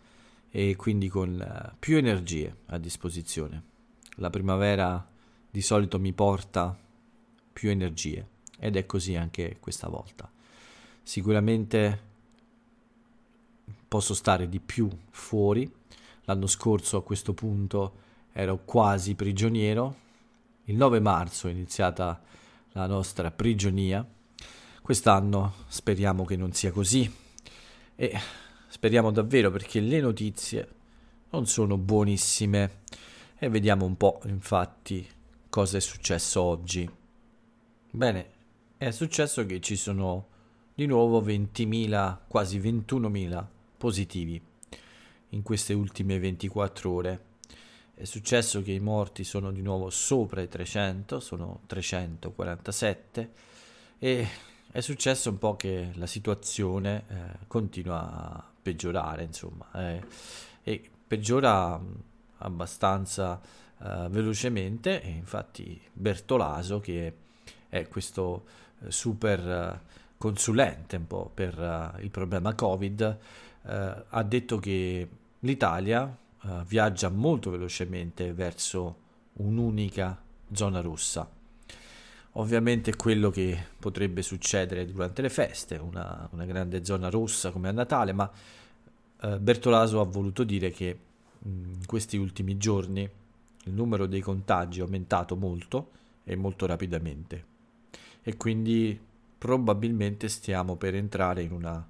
e 0.58 0.76
quindi 0.76 1.08
con 1.08 1.40
eh, 1.40 1.76
più 1.78 1.98
energie 1.98 2.62
a 2.70 2.80
disposizione. 2.80 3.62
La 4.16 4.32
primavera 4.32 5.08
di 5.52 5.62
solito 5.62 6.00
mi 6.00 6.14
porta 6.14 6.76
più 7.54 7.70
energie 7.70 8.28
ed 8.58 8.76
è 8.76 8.88
così 8.88 9.16
anche 9.16 9.58
questa 9.60 9.88
volta. 9.88 10.28
Sicuramente 11.04 12.02
posso 13.88 14.16
stare 14.16 14.50
di 14.50 14.60
più 14.60 14.90
fuori. 15.12 15.72
L'anno 16.24 16.48
scorso 16.48 16.98
a 16.98 17.04
questo 17.04 17.36
punto 17.36 17.94
ero 18.32 18.62
quasi 18.66 19.14
prigioniero. 19.14 19.96
Il 20.64 20.76
9 20.76 21.00
marzo 21.00 21.48
è 21.48 21.52
iniziata 21.52 22.20
la 22.72 22.88
nostra 22.88 23.30
prigionia. 23.30 24.04
Quest'anno 24.82 25.54
speriamo 25.68 26.26
che 26.26 26.36
non 26.36 26.52
sia 26.52 26.72
così 26.72 27.26
e 27.94 28.20
speriamo 28.68 29.12
davvero 29.12 29.52
perché 29.52 29.80
le 29.80 30.00
notizie 30.00 30.68
non 31.30 31.46
sono 31.46 31.78
buonissime 31.78 32.82
e 33.38 33.50
vediamo 33.50 33.86
un 33.86 33.98
po' 33.98 34.22
infatti 34.26 35.08
cosa 35.50 35.78
è 35.78 35.82
successo 35.82 36.42
oggi. 36.42 36.90
Bene, 37.92 38.30
è 38.78 38.92
successo 38.92 39.46
che 39.46 39.60
ci 39.60 39.76
sono 39.76 40.28
di 40.74 40.86
nuovo 40.86 41.22
20.000, 41.22 42.18
quasi 42.28 42.60
21.000 42.60 43.46
positivi 43.78 44.42
in 45.30 45.42
queste 45.44 45.74
ultime 45.74 46.20
24 46.20 46.92
ore 46.92 47.22
è 48.00 48.06
successo 48.06 48.62
che 48.62 48.74
i 48.74 48.80
morti 48.80 49.24
sono 49.24 49.52
di 49.52 49.64
nuovo 49.64 49.90
sopra 49.90 50.42
i 50.42 50.48
300, 50.48 51.20
sono 51.20 51.62
347 51.66 53.32
e 53.98 54.28
è 54.72 54.82
successo 54.82 55.32
un 55.32 55.40
po' 55.40 55.56
che 55.56 55.90
la 55.96 56.06
situazione 56.06 57.06
eh, 57.08 57.16
continua 57.48 58.36
a 58.36 58.52
peggiorare, 58.68 59.24
insomma, 59.24 59.66
eh, 59.76 60.04
e 60.62 60.90
peggiora 61.08 61.78
mm, 61.78 61.92
abbastanza 62.40 63.40
eh, 63.82 64.08
velocemente 64.10 65.02
e 65.02 65.08
infatti 65.08 65.80
Bertolaso 65.94 66.82
che 66.82 67.14
è 67.70 67.88
questo 67.88 68.46
eh, 68.82 68.92
super 68.92 69.40
eh, 69.40 69.80
consulente 70.18 70.98
un 70.98 71.08
po' 71.08 71.32
per 71.32 71.58
uh, 71.60 72.02
il 72.02 72.10
problema 72.10 72.56
Covid, 72.56 73.18
uh, 73.62 73.70
ha 74.10 74.24
detto 74.24 74.58
che 74.58 75.08
l'Italia 75.42 76.18
uh, 76.42 76.64
viaggia 76.64 77.10
molto 77.10 77.52
velocemente 77.52 78.34
verso 78.34 78.96
un'unica 79.34 80.20
zona 80.52 80.82
rossa. 80.82 81.37
Ovviamente 82.34 82.96
quello 82.96 83.30
che 83.32 83.58
potrebbe 83.80 84.22
succedere 84.22 84.86
durante 84.86 85.22
le 85.22 85.30
feste, 85.30 85.78
una, 85.78 86.28
una 86.32 86.46
grande 86.46 86.86
zona 86.86 87.10
rossa 87.10 87.52
come 87.52 87.70
a 87.70 87.72
Natale, 87.72 88.14
ma 88.14 88.30
uh, 89.22 89.40
Bertolaso 89.40 90.00
ha 90.00 90.06
voluto 90.06 90.44
dire 90.44 90.70
che 90.70 91.00
in 91.44 91.86
questi 91.86 92.18
ultimi 92.18 92.58
giorni 92.58 93.02
il 93.02 93.74
numero 93.74 94.06
dei 94.06 94.22
contagi 94.22 94.80
è 94.80 94.84
aumentato 94.84 95.36
molto 95.36 95.92
e 96.24 96.36
molto 96.36 96.66
rapidamente. 96.66 97.46
E 98.22 98.38
quindi 98.38 99.00
probabilmente 99.38 100.28
stiamo 100.28 100.76
per 100.76 100.96
entrare 100.96 101.42
in 101.42 101.52
una 101.52 101.86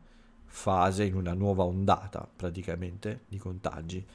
fase, 0.45 1.03
in 1.03 1.15
una 1.15 1.33
nuova 1.33 1.63
ondata 1.63 2.27
praticamente 2.33 3.21
di 3.27 3.37
contagi. 3.37 4.05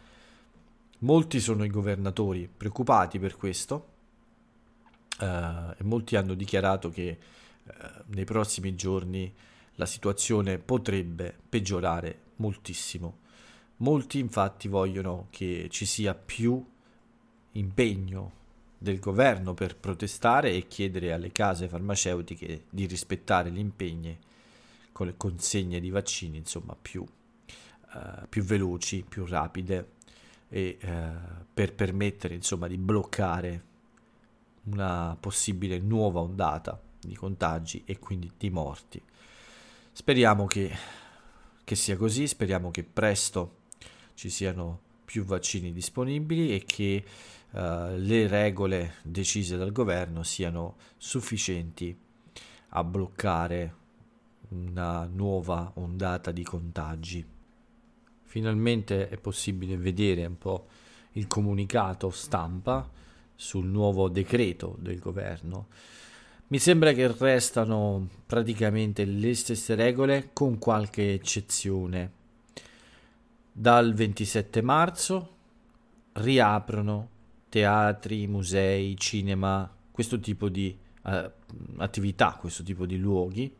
Molti 0.99 1.41
sono 1.41 1.65
i 1.65 1.71
governatori 1.71 2.49
preoccupati 2.55 3.19
per 3.19 3.37
questo 3.37 3.91
uh, 5.21 5.25
e 5.77 5.83
molti 5.83 6.17
hanno 6.17 6.35
dichiarato 6.35 6.91
che 6.91 7.19
uh, 7.65 7.73
nei 8.07 8.25
prossimi 8.25 8.75
giorni 8.75 9.33
la 9.77 9.87
situazione 9.87 10.59
potrebbe 10.59 11.35
peggiorare 11.49 12.21
moltissimo. 12.37 13.21
Molti 13.79 14.19
infatti 14.19 14.69
vogliono 14.69 15.27
che 15.31 15.69
ci 15.71 15.87
sia 15.87 16.15
più 16.15 16.65
impegno 17.53 18.41
del 18.79 18.99
governo 18.99 19.55
per 19.55 19.77
protestare 19.77 20.53
e 20.53 20.67
chiedere 20.67 21.13
alle 21.13 21.33
case 21.33 21.69
farmaceutiche 21.69 22.65
di 22.69 22.87
rispettare 22.87 23.51
gli 23.51 23.59
impegni 23.59 24.19
con 24.93 25.07
le 25.07 25.15
consegne 25.17 25.81
di 25.81 25.91
vaccini, 25.91 26.37
insomma, 26.37 26.77
più, 26.81 27.03
uh, 27.03 28.27
più 28.29 28.43
veloci, 28.43 29.05
più 29.09 29.25
rapide 29.27 30.01
e 30.53 30.77
eh, 30.79 31.11
per 31.53 31.73
permettere 31.73 32.35
insomma 32.35 32.67
di 32.67 32.77
bloccare 32.77 33.71
una 34.65 35.17
possibile 35.19 35.79
nuova 35.79 36.21
ondata 36.21 36.81
di 37.01 37.15
contagi 37.15 37.83
e 37.85 37.99
quindi 37.99 38.31
di 38.37 38.51
morti. 38.51 39.03
Speriamo 39.93 40.47
che, 40.47 40.71
che 41.65 41.75
sia 41.75 41.97
così, 41.97 42.27
speriamo 42.27 42.71
che 42.71 42.85
presto 42.85 43.57
ci 44.15 44.31
siano 44.31 44.81
più 45.05 45.25
vaccini 45.25 45.73
disponibili 45.73 46.55
e 46.55 46.65
che 46.65 47.05
uh, 47.51 47.59
le 47.97 48.27
regole 48.29 48.95
decise 49.03 49.57
dal 49.57 49.73
governo 49.73 50.23
siano 50.23 50.77
sufficienti 50.97 51.97
a 52.75 52.85
bloccare 52.85 53.75
una 54.49 55.05
nuova 55.05 55.73
ondata 55.75 56.31
di 56.31 56.43
contagi 56.43 57.27
finalmente 58.33 59.11
è 59.11 59.19
possibile 59.19 59.77
vedere 59.77 60.25
un 60.25 60.39
po' 60.39 60.67
il 61.13 61.27
comunicato 61.27 62.09
stampa 62.09 62.89
sul 63.35 63.67
nuovo 63.67 64.09
decreto 64.09 64.77
del 64.79 64.99
governo. 64.99 65.69
Mi 66.49 66.59
sembra 66.59 66.93
che 66.93 67.11
restano 67.17 68.09
praticamente 68.27 69.05
le 69.05 69.35
stesse 69.35 69.75
regole 69.75 70.31
con 70.33 70.59
qualche 70.59 71.15
eccezione. 71.15 72.13
Dal 73.51 73.95
27 73.95 74.61
marzo 74.61 75.37
riaprono 76.13 77.09
teatri, 77.49 78.27
musei, 78.27 78.97
cinema, 78.97 79.71
questo 79.91 80.21
tipo 80.21 80.49
di 80.49 80.77
uh, 81.05 81.31
attività, 81.79 82.37
questo 82.39 82.63
tipo 82.63 82.87
di 82.87 82.97
luoghi, 82.99 83.55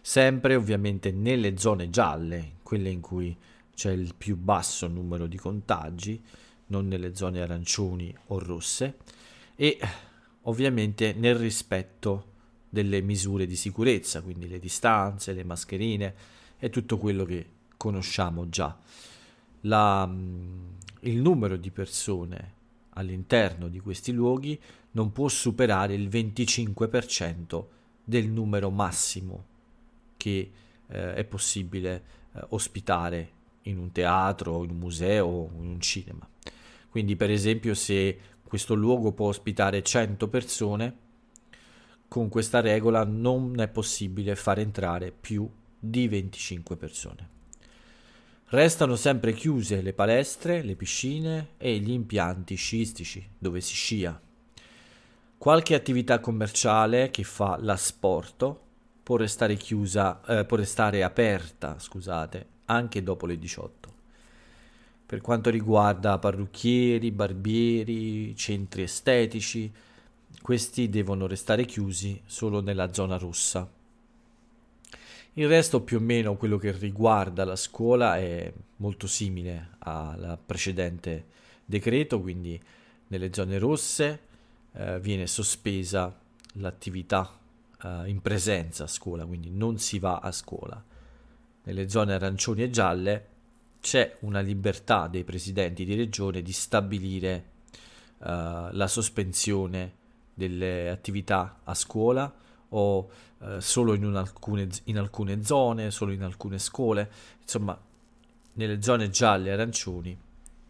sempre 0.00 0.54
ovviamente 0.54 1.12
nelle 1.12 1.58
zone 1.58 1.90
gialle, 1.90 2.56
quelle 2.62 2.90
in 2.90 3.00
cui 3.00 3.36
c'è 3.74 3.90
il 3.90 4.14
più 4.16 4.36
basso 4.36 4.86
numero 4.86 5.26
di 5.26 5.36
contagi, 5.36 6.22
non 6.66 6.88
nelle 6.88 7.14
zone 7.14 7.40
arancioni 7.40 8.14
o 8.26 8.38
rosse, 8.38 8.96
e 9.56 9.78
ovviamente 10.42 11.12
nel 11.12 11.36
rispetto 11.36 12.32
delle 12.68 13.00
misure 13.00 13.46
di 13.46 13.56
sicurezza, 13.56 14.20
quindi 14.20 14.48
le 14.48 14.58
distanze, 14.58 15.32
le 15.32 15.44
mascherine 15.44 16.14
e 16.58 16.70
tutto 16.70 16.98
quello 16.98 17.24
che 17.24 17.46
conosciamo 17.76 18.48
già. 18.48 18.76
La, 19.62 20.06
mm, 20.06 20.70
il 21.00 21.20
numero 21.20 21.56
di 21.56 21.70
persone 21.70 22.52
all'interno 22.90 23.68
di 23.68 23.80
questi 23.80 24.12
luoghi 24.12 24.60
non 24.92 25.12
può 25.12 25.28
superare 25.28 25.94
il 25.94 26.08
25% 26.08 27.64
del 28.02 28.28
numero 28.28 28.70
massimo 28.70 29.44
che 30.16 30.50
eh, 30.86 31.14
è 31.14 31.24
possibile 31.24 32.04
eh, 32.32 32.44
ospitare 32.50 33.30
in 33.62 33.78
un 33.78 33.92
teatro, 33.92 34.64
in 34.64 34.70
un 34.70 34.78
museo 34.78 35.26
o 35.26 35.50
in 35.60 35.68
un 35.68 35.80
cinema. 35.80 36.28
Quindi 36.94 37.16
per 37.16 37.28
esempio 37.28 37.74
se 37.74 38.16
questo 38.44 38.74
luogo 38.74 39.10
può 39.10 39.26
ospitare 39.26 39.82
100 39.82 40.28
persone, 40.28 40.96
con 42.06 42.28
questa 42.28 42.60
regola 42.60 43.02
non 43.02 43.58
è 43.58 43.66
possibile 43.66 44.36
far 44.36 44.60
entrare 44.60 45.10
più 45.10 45.50
di 45.76 46.06
25 46.06 46.76
persone. 46.76 47.28
Restano 48.50 48.94
sempre 48.94 49.32
chiuse 49.32 49.82
le 49.82 49.92
palestre, 49.92 50.62
le 50.62 50.76
piscine 50.76 51.54
e 51.56 51.78
gli 51.78 51.90
impianti 51.90 52.54
sciistici 52.54 53.28
dove 53.36 53.60
si 53.60 53.74
scia. 53.74 54.20
Qualche 55.36 55.74
attività 55.74 56.20
commerciale 56.20 57.10
che 57.10 57.24
fa 57.24 57.58
l'asporto 57.60 58.60
può 59.02 59.16
restare 59.16 59.56
chiusa, 59.56 60.20
eh, 60.26 60.44
può 60.44 60.56
restare 60.56 61.02
aperta, 61.02 61.76
scusate, 61.76 62.46
anche 62.66 63.02
dopo 63.02 63.26
le 63.26 63.36
18. 63.36 63.83
Per 65.06 65.20
quanto 65.20 65.50
riguarda 65.50 66.18
parrucchieri, 66.18 67.10
barbieri, 67.10 68.34
centri 68.34 68.82
estetici, 68.82 69.72
questi 70.40 70.88
devono 70.88 71.26
restare 71.26 71.64
chiusi 71.64 72.20
solo 72.24 72.60
nella 72.60 72.92
zona 72.92 73.16
rossa. 73.18 73.70
Il 75.34 75.48
resto 75.48 75.82
più 75.82 75.98
o 75.98 76.00
meno 76.00 76.36
quello 76.36 76.58
che 76.58 76.72
riguarda 76.72 77.44
la 77.44 77.56
scuola 77.56 78.16
è 78.18 78.52
molto 78.76 79.06
simile 79.06 79.76
al 79.80 80.38
precedente 80.44 81.26
decreto, 81.64 82.20
quindi 82.20 82.60
nelle 83.08 83.32
zone 83.32 83.58
rosse 83.58 84.20
eh, 84.72 85.00
viene 85.00 85.26
sospesa 85.26 86.16
l'attività 86.54 87.38
eh, 87.82 88.02
in 88.06 88.20
presenza 88.22 88.84
a 88.84 88.88
scuola, 88.88 89.26
quindi 89.26 89.50
non 89.50 89.78
si 89.78 89.98
va 89.98 90.18
a 90.18 90.30
scuola. 90.30 90.82
Nelle 91.64 91.88
zone 91.88 92.14
arancioni 92.14 92.62
e 92.62 92.70
gialle 92.70 93.26
c'è 93.84 94.16
una 94.20 94.40
libertà 94.40 95.08
dei 95.08 95.24
presidenti 95.24 95.84
di 95.84 95.94
regione 95.94 96.40
di 96.40 96.52
stabilire 96.52 97.50
eh, 98.18 98.68
la 98.72 98.86
sospensione 98.88 99.92
delle 100.32 100.88
attività 100.88 101.60
a 101.62 101.74
scuola 101.74 102.34
o 102.70 103.10
eh, 103.40 103.60
solo 103.60 103.92
in, 103.92 104.06
alcune, 104.06 104.68
in 104.84 104.96
alcune 104.96 105.44
zone, 105.44 105.90
solo 105.90 106.12
in 106.12 106.22
alcune 106.22 106.58
scuole, 106.58 107.10
insomma 107.42 107.78
nelle 108.54 108.80
zone 108.80 109.10
gialle 109.10 109.50
e 109.50 109.52
arancioni 109.52 110.18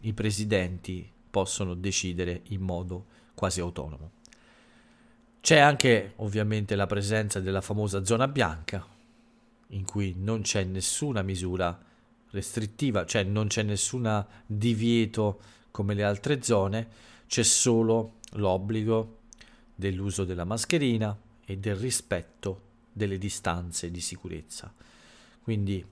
i 0.01 0.11
presidenti 0.13 1.09
possono 1.31 1.73
decidere 1.73 2.41
in 2.49 2.59
modo 2.59 3.05
quasi 3.33 3.61
autonomo. 3.61 4.11
C'è 5.39 5.57
anche 5.57 6.15
ovviamente 6.17 6.75
la 6.75 6.85
presenza 6.85 7.39
della 7.39 7.61
famosa 7.61 8.03
zona 8.03 8.27
bianca, 8.27 8.85
in 9.67 9.85
cui 9.85 10.15
non 10.17 10.41
c'è 10.41 10.65
nessuna 10.65 11.21
misura 11.21 11.84
restrittiva, 12.35 13.05
cioè 13.05 13.23
non 13.23 13.47
c'è 13.47 13.63
nessun 13.63 14.25
divieto 14.45 15.39
come 15.71 15.93
le 15.93 16.03
altre 16.03 16.41
zone, 16.43 16.87
c'è 17.27 17.43
solo 17.43 18.19
l'obbligo 18.33 19.19
dell'uso 19.73 20.23
della 20.23 20.45
mascherina 20.45 21.17
e 21.43 21.57
del 21.57 21.75
rispetto 21.75 22.61
delle 22.91 23.17
distanze 23.17 23.91
di 23.91 23.99
sicurezza. 23.99 24.73
Quindi 25.41 25.85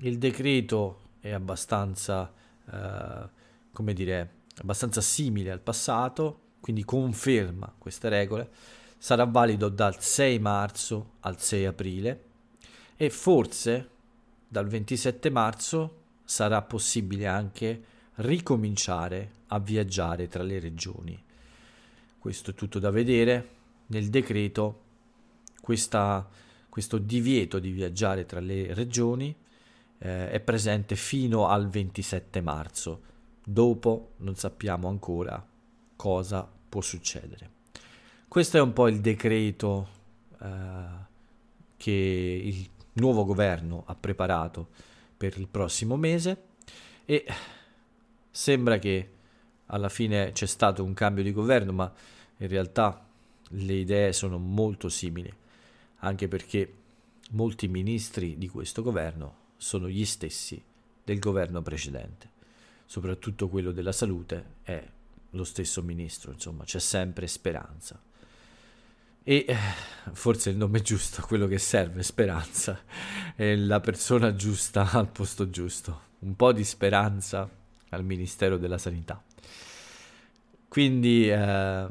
il 0.00 0.18
decreto 0.18 1.00
è 1.20 1.30
abbastanza, 1.30 2.32
eh, 2.70 3.28
come 3.72 3.92
dire, 3.92 4.30
abbastanza 4.58 5.00
simile 5.00 5.50
al 5.50 5.60
passato, 5.60 6.40
quindi 6.60 6.84
conferma 6.84 7.72
queste 7.76 8.08
regole, 8.08 8.50
sarà 8.98 9.24
valido 9.24 9.68
dal 9.68 10.00
6 10.00 10.38
marzo 10.38 11.12
al 11.20 11.40
6 11.40 11.66
aprile 11.66 12.24
e 12.96 13.10
forse 13.10 13.90
dal 14.48 14.66
27 14.66 15.30
marzo 15.30 15.96
sarà 16.24 16.62
possibile 16.62 17.26
anche 17.26 17.82
ricominciare 18.16 19.32
a 19.48 19.58
viaggiare 19.58 20.26
tra 20.26 20.42
le 20.42 20.58
regioni. 20.58 21.22
Questo 22.18 22.50
è 22.50 22.54
tutto 22.54 22.78
da 22.78 22.90
vedere. 22.90 23.56
Nel 23.86 24.08
decreto 24.08 24.82
questa, 25.60 26.26
questo 26.68 26.98
divieto 26.98 27.58
di 27.58 27.70
viaggiare 27.70 28.24
tra 28.24 28.40
le 28.40 28.72
regioni 28.74 29.34
eh, 29.98 30.30
è 30.30 30.40
presente 30.40 30.96
fino 30.96 31.48
al 31.48 31.68
27 31.68 32.40
marzo. 32.40 33.02
Dopo 33.44 34.12
non 34.18 34.34
sappiamo 34.34 34.88
ancora 34.88 35.46
cosa 35.96 36.50
può 36.68 36.80
succedere. 36.80 37.50
Questo 38.26 38.56
è 38.58 38.60
un 38.60 38.72
po' 38.72 38.88
il 38.88 39.00
decreto 39.00 39.88
eh, 40.40 41.06
che 41.76 42.40
il 42.44 42.68
nuovo 42.98 43.24
governo 43.24 43.84
ha 43.86 43.94
preparato 43.94 44.68
per 45.16 45.36
il 45.38 45.48
prossimo 45.48 45.96
mese 45.96 46.42
e 47.04 47.24
sembra 48.30 48.78
che 48.78 49.10
alla 49.66 49.88
fine 49.88 50.32
c'è 50.32 50.46
stato 50.46 50.84
un 50.84 50.94
cambio 50.94 51.22
di 51.22 51.32
governo, 51.32 51.72
ma 51.72 51.92
in 52.38 52.48
realtà 52.48 53.06
le 53.50 53.72
idee 53.72 54.12
sono 54.12 54.38
molto 54.38 54.88
simili, 54.88 55.32
anche 55.98 56.28
perché 56.28 56.74
molti 57.30 57.68
ministri 57.68 58.38
di 58.38 58.48
questo 58.48 58.82
governo 58.82 59.46
sono 59.56 59.88
gli 59.88 60.04
stessi 60.04 60.62
del 61.04 61.18
governo 61.18 61.62
precedente, 61.62 62.30
soprattutto 62.86 63.48
quello 63.48 63.72
della 63.72 63.92
salute 63.92 64.56
è 64.62 64.86
lo 65.30 65.44
stesso 65.44 65.82
ministro, 65.82 66.32
insomma 66.32 66.64
c'è 66.64 66.78
sempre 66.78 67.26
speranza. 67.26 68.00
E 69.22 69.44
eh, 69.46 69.56
forse 70.12 70.50
il 70.50 70.56
nome 70.56 70.80
giusto, 70.80 71.22
quello 71.22 71.46
che 71.46 71.58
serve, 71.58 72.02
speranza, 72.02 72.80
è 73.34 73.54
la 73.54 73.80
persona 73.80 74.34
giusta 74.34 74.90
al 74.92 75.08
posto 75.08 75.50
giusto, 75.50 76.00
un 76.20 76.34
po' 76.36 76.52
di 76.52 76.64
speranza 76.64 77.48
al 77.90 78.04
Ministero 78.04 78.56
della 78.56 78.78
Sanità. 78.78 79.22
Quindi 80.68 81.30
eh, 81.30 81.86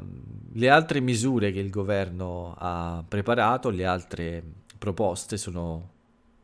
le 0.52 0.68
altre 0.68 1.00
misure 1.00 1.50
che 1.50 1.58
il 1.58 1.70
governo 1.70 2.54
ha 2.56 3.04
preparato, 3.06 3.70
le 3.70 3.84
altre 3.84 4.42
proposte 4.78 5.36
sono 5.36 5.96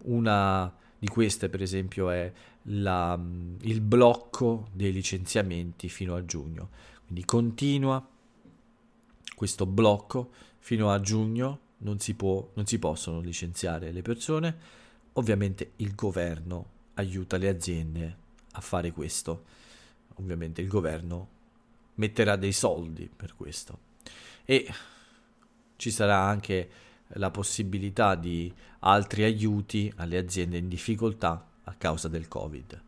una 0.04 0.72
di 0.98 1.06
queste 1.08 1.48
per 1.50 1.60
esempio 1.60 2.10
è 2.10 2.32
la, 2.68 3.18
il 3.60 3.80
blocco 3.82 4.68
dei 4.72 4.92
licenziamenti 4.92 5.88
fino 5.88 6.14
a 6.14 6.24
giugno. 6.24 6.70
Quindi 7.04 7.24
continua 7.24 8.06
questo 9.34 9.66
blocco 9.66 10.30
fino 10.64 10.90
a 10.90 10.98
giugno, 10.98 11.60
non 11.78 11.98
si, 11.98 12.14
può, 12.14 12.50
non 12.54 12.64
si 12.64 12.78
possono 12.78 13.20
licenziare 13.20 13.92
le 13.92 14.00
persone. 14.00 14.56
Ovviamente 15.12 15.72
il 15.76 15.94
governo 15.94 16.70
aiuta 16.94 17.36
le 17.36 17.48
aziende 17.48 18.16
a 18.52 18.62
fare 18.62 18.90
questo. 18.90 19.44
Ovviamente 20.14 20.62
il 20.62 20.68
governo 20.68 21.28
metterà 21.96 22.36
dei 22.36 22.52
soldi 22.52 23.10
per 23.14 23.36
questo. 23.36 23.78
E 24.46 24.66
ci 25.76 25.90
sarà 25.90 26.20
anche 26.20 26.70
la 27.08 27.30
possibilità 27.30 28.14
di 28.14 28.50
altri 28.78 29.24
aiuti 29.24 29.92
alle 29.96 30.16
aziende 30.16 30.56
in 30.56 30.68
difficoltà 30.68 31.46
a 31.64 31.74
causa 31.74 32.08
del 32.08 32.26
Covid. 32.26 32.82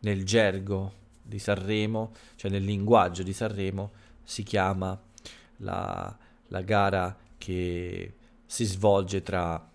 nel 0.00 0.24
gergo 0.24 0.92
di 1.22 1.38
Sanremo, 1.38 2.12
cioè 2.36 2.50
nel 2.50 2.64
linguaggio 2.64 3.22
di 3.22 3.32
Sanremo, 3.32 3.92
si 4.22 4.42
chiama 4.42 4.98
la, 5.58 6.16
la 6.48 6.60
gara 6.62 7.16
che 7.38 8.12
si 8.44 8.64
svolge 8.64 9.22
tra 9.22 9.70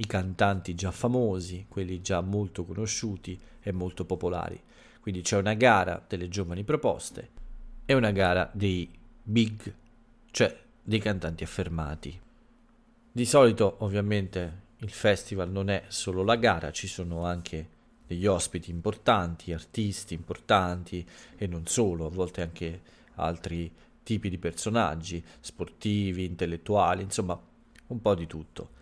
i 0.00 0.06
cantanti 0.06 0.74
già 0.74 0.90
famosi, 0.90 1.66
quelli 1.68 2.00
già 2.00 2.20
molto 2.20 2.64
conosciuti 2.64 3.38
e 3.60 3.72
molto 3.72 4.04
popolari. 4.04 4.60
Quindi 5.00 5.22
c'è 5.22 5.36
una 5.36 5.54
gara 5.54 6.04
delle 6.06 6.28
giovani 6.28 6.64
proposte 6.64 7.30
e 7.84 7.94
una 7.94 8.10
gara 8.12 8.50
dei 8.52 8.88
big, 9.22 9.74
cioè 10.30 10.56
dei 10.82 11.00
cantanti 11.00 11.42
affermati. 11.42 12.20
Di 13.10 13.24
solito 13.24 13.76
ovviamente 13.78 14.66
il 14.78 14.90
festival 14.90 15.50
non 15.50 15.70
è 15.70 15.84
solo 15.88 16.22
la 16.22 16.36
gara, 16.36 16.70
ci 16.70 16.86
sono 16.86 17.24
anche 17.24 17.76
degli 18.06 18.26
ospiti 18.26 18.70
importanti, 18.70 19.52
artisti 19.52 20.14
importanti 20.14 21.06
e 21.36 21.46
non 21.46 21.66
solo, 21.66 22.06
a 22.06 22.10
volte 22.10 22.42
anche 22.42 22.80
altri 23.16 23.70
tipi 24.04 24.30
di 24.30 24.38
personaggi, 24.38 25.22
sportivi, 25.40 26.24
intellettuali, 26.24 27.02
insomma 27.02 27.38
un 27.88 28.00
po' 28.00 28.14
di 28.14 28.26
tutto. 28.26 28.76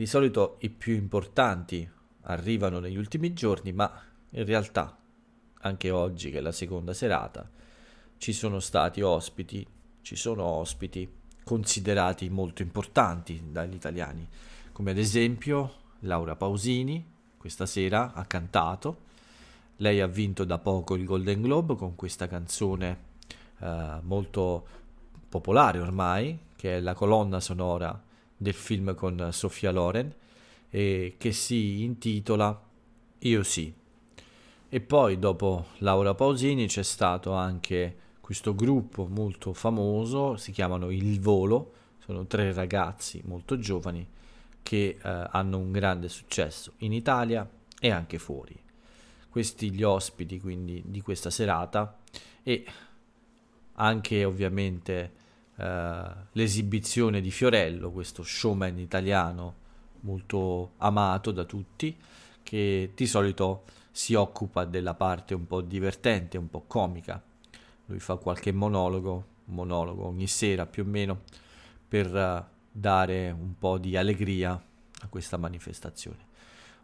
Di 0.00 0.06
solito 0.06 0.56
i 0.60 0.70
più 0.70 0.94
importanti 0.94 1.86
arrivano 2.22 2.78
negli 2.78 2.96
ultimi 2.96 3.34
giorni, 3.34 3.70
ma 3.74 4.00
in 4.30 4.46
realtà 4.46 4.96
anche 5.58 5.90
oggi 5.90 6.30
che 6.30 6.38
è 6.38 6.40
la 6.40 6.52
seconda 6.52 6.94
serata 6.94 7.46
ci 8.16 8.32
sono 8.32 8.60
stati 8.60 9.02
ospiti, 9.02 9.66
ci 10.00 10.16
sono 10.16 10.44
ospiti 10.44 11.06
considerati 11.44 12.30
molto 12.30 12.62
importanti 12.62 13.48
dagli 13.52 13.74
italiani 13.74 14.26
come 14.72 14.92
ad 14.92 14.96
esempio 14.96 15.74
Laura 15.98 16.34
Pausini 16.34 17.06
questa 17.36 17.66
sera 17.66 18.14
ha 18.14 18.24
cantato, 18.24 19.00
lei 19.76 20.00
ha 20.00 20.06
vinto 20.06 20.44
da 20.44 20.56
poco 20.56 20.94
il 20.94 21.04
Golden 21.04 21.42
Globe 21.42 21.76
con 21.76 21.94
questa 21.94 22.26
canzone 22.26 22.98
eh, 23.58 23.98
molto 24.00 24.66
popolare 25.28 25.78
ormai, 25.78 26.38
che 26.56 26.78
è 26.78 26.80
la 26.80 26.94
colonna 26.94 27.38
sonora 27.38 28.08
del 28.40 28.54
film 28.54 28.94
con 28.94 29.28
Sofia 29.32 29.70
Loren 29.70 30.10
e 30.70 31.16
che 31.18 31.30
si 31.30 31.82
intitola 31.82 32.58
Io 33.18 33.42
sì. 33.42 33.70
E 34.72 34.80
poi 34.80 35.18
dopo 35.18 35.66
Laura 35.78 36.14
Pausini 36.14 36.66
c'è 36.66 36.82
stato 36.82 37.32
anche 37.32 37.96
questo 38.22 38.54
gruppo 38.54 39.06
molto 39.06 39.52
famoso, 39.52 40.38
si 40.38 40.52
chiamano 40.52 40.90
Il 40.90 41.20
Volo, 41.20 41.72
sono 41.98 42.26
tre 42.26 42.54
ragazzi 42.54 43.20
molto 43.26 43.58
giovani 43.58 44.08
che 44.62 44.96
eh, 45.02 45.26
hanno 45.30 45.58
un 45.58 45.70
grande 45.70 46.08
successo 46.08 46.72
in 46.78 46.94
Italia 46.94 47.46
e 47.78 47.90
anche 47.90 48.18
fuori. 48.18 48.58
Questi 49.28 49.70
gli 49.70 49.82
ospiti 49.82 50.40
quindi 50.40 50.82
di 50.86 51.02
questa 51.02 51.28
serata 51.28 51.98
e 52.42 52.64
anche 53.74 54.24
ovviamente 54.24 55.02
eh, 55.02 55.19
l'esibizione 56.32 57.20
di 57.20 57.30
Fiorello, 57.30 57.90
questo 57.90 58.22
showman 58.22 58.78
italiano 58.78 59.54
molto 60.00 60.72
amato 60.78 61.30
da 61.30 61.44
tutti, 61.44 61.96
che 62.42 62.92
di 62.94 63.06
solito 63.06 63.64
si 63.90 64.14
occupa 64.14 64.64
della 64.64 64.94
parte 64.94 65.34
un 65.34 65.46
po' 65.46 65.60
divertente, 65.60 66.38
un 66.38 66.48
po' 66.48 66.64
comica. 66.66 67.22
Lui 67.86 67.98
fa 67.98 68.16
qualche 68.16 68.52
monologo, 68.52 69.26
monologo 69.46 70.06
ogni 70.06 70.26
sera 70.26 70.66
più 70.66 70.84
o 70.84 70.86
meno, 70.86 71.22
per 71.88 72.14
uh, 72.14 72.44
dare 72.70 73.30
un 73.30 73.58
po' 73.58 73.78
di 73.78 73.96
allegria 73.96 74.52
a 74.52 75.08
questa 75.08 75.36
manifestazione. 75.36 76.28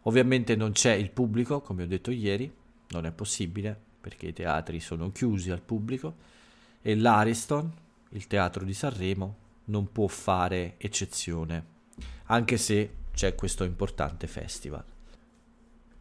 Ovviamente 0.02 0.56
non 0.56 0.72
c'è 0.72 0.92
il 0.92 1.10
pubblico, 1.10 1.60
come 1.60 1.84
ho 1.84 1.86
detto 1.86 2.10
ieri, 2.10 2.52
non 2.88 3.06
è 3.06 3.12
possibile 3.12 3.84
perché 4.00 4.28
i 4.28 4.32
teatri 4.32 4.78
sono 4.78 5.10
chiusi 5.10 5.50
al 5.50 5.60
pubblico 5.60 6.14
e 6.80 6.94
l'Ariston, 6.94 7.72
il 8.10 8.26
teatro 8.26 8.64
di 8.64 8.74
Sanremo, 8.74 9.36
non 9.66 9.90
può 9.90 10.06
fare 10.06 10.74
eccezione, 10.78 11.64
anche 12.24 12.56
se 12.56 12.90
c'è 13.12 13.34
questo 13.34 13.64
importante 13.64 14.26
festival. 14.26 14.84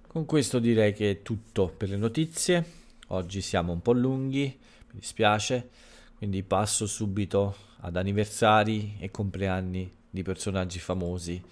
Con 0.07 0.25
questo 0.25 0.59
direi 0.59 0.93
che 0.93 1.11
è 1.11 1.21
tutto 1.21 1.67
per 1.67 1.89
le 1.89 1.97
notizie. 1.97 2.83
Oggi 3.07 3.41
siamo 3.41 3.73
un 3.73 3.81
po' 3.81 3.91
lunghi, 3.91 4.43
mi 4.43 4.99
dispiace, 4.99 5.69
quindi 6.17 6.41
passo 6.43 6.87
subito 6.87 7.55
ad 7.79 7.97
anniversari 7.97 8.95
e 8.99 9.11
compleanni 9.11 9.93
di 10.09 10.23
personaggi 10.23 10.79
famosi. 10.79 11.43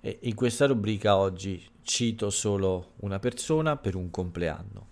E 0.00 0.18
in 0.22 0.34
questa 0.34 0.66
rubrica 0.66 1.16
oggi 1.16 1.62
cito 1.82 2.30
solo 2.30 2.92
una 3.00 3.18
persona 3.18 3.76
per 3.76 3.96
un 3.96 4.10
compleanno. 4.10 4.88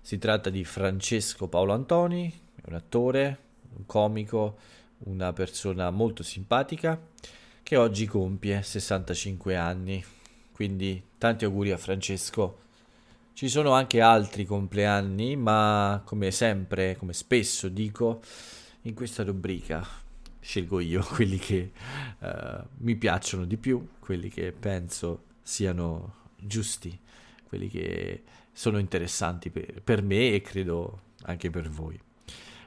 Si 0.00 0.18
tratta 0.18 0.48
di 0.48 0.64
Francesco 0.64 1.48
Paolo 1.48 1.72
Antoni, 1.72 2.32
un 2.66 2.74
attore, 2.74 3.38
un 3.76 3.86
comico, 3.86 4.58
una 5.04 5.32
persona 5.32 5.90
molto 5.90 6.22
simpatica 6.22 7.00
che 7.62 7.76
oggi 7.76 8.06
compie 8.06 8.62
65 8.62 9.56
anni. 9.56 10.04
Quindi 10.52 11.02
tanti 11.18 11.44
auguri 11.44 11.72
a 11.72 11.76
Francesco. 11.76 12.62
Ci 13.32 13.48
sono 13.48 13.72
anche 13.72 14.00
altri 14.00 14.44
compleanni, 14.44 15.34
ma 15.34 16.00
come 16.04 16.30
sempre, 16.30 16.96
come 16.96 17.12
spesso 17.12 17.68
dico, 17.68 18.22
in 18.82 18.94
questa 18.94 19.24
rubrica 19.24 20.02
scelgo 20.44 20.78
io 20.80 21.02
quelli 21.08 21.38
che 21.38 21.72
uh, 22.18 22.28
mi 22.78 22.94
piacciono 22.96 23.46
di 23.46 23.56
più, 23.56 23.88
quelli 23.98 24.28
che 24.28 24.52
penso 24.52 25.24
siano 25.42 26.16
giusti, 26.36 26.96
quelli 27.48 27.68
che 27.68 28.22
sono 28.52 28.78
interessanti 28.78 29.50
per, 29.50 29.82
per 29.82 30.02
me 30.02 30.32
e 30.32 30.42
credo 30.42 31.00
anche 31.22 31.50
per 31.50 31.68
voi. 31.70 31.98